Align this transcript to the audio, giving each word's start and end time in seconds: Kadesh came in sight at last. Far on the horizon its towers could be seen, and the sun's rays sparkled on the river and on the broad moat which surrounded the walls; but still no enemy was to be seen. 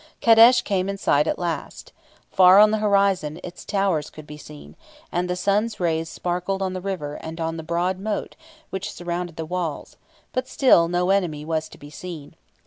Kadesh 0.19 0.63
came 0.63 0.89
in 0.89 0.97
sight 0.97 1.27
at 1.27 1.37
last. 1.37 1.93
Far 2.31 2.57
on 2.57 2.71
the 2.71 2.79
horizon 2.79 3.39
its 3.43 3.63
towers 3.63 4.09
could 4.09 4.25
be 4.25 4.35
seen, 4.35 4.75
and 5.11 5.29
the 5.29 5.35
sun's 5.35 5.79
rays 5.79 6.09
sparkled 6.09 6.59
on 6.63 6.73
the 6.73 6.81
river 6.81 7.19
and 7.21 7.39
on 7.39 7.55
the 7.55 7.61
broad 7.61 7.99
moat 7.99 8.35
which 8.71 8.91
surrounded 8.91 9.35
the 9.35 9.45
walls; 9.45 9.97
but 10.33 10.47
still 10.47 10.87
no 10.87 11.11
enemy 11.11 11.45
was 11.45 11.69
to 11.69 11.77
be 11.77 11.91
seen. 11.91 12.35